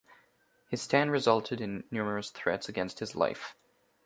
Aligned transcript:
His 0.67 0.81
stand 0.81 1.11
resulted 1.11 1.61
in 1.61 1.83
numerous 1.91 2.31
threats 2.31 2.67
against 2.67 2.97
his 2.97 3.15
life. 3.15 3.53